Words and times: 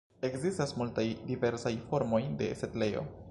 Ekzistas 0.27 0.73
multaj 0.81 1.05
diversaj 1.27 1.75
formoj 1.93 2.23
de 2.43 2.51
setlejo. 2.63 3.11